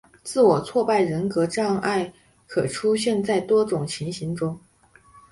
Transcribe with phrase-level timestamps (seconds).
[0.23, 2.11] 自我挫败人格障碍
[2.47, 4.59] 可出现在多种情形中。